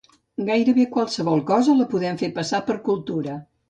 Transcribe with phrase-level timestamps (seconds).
[0.47, 3.43] Gairebé qualsevol cosa la podem fer passar per cultura